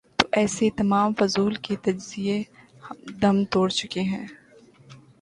تو 0.19 0.25
ایسے 0.31 0.69
تمام 0.77 1.13
فضول 1.19 1.53
کے 1.65 1.75
تجزیے 1.83 2.37
دم 3.21 3.43
توڑ 3.51 3.67
چکے 3.69 4.01
ہیں۔ 4.01 4.25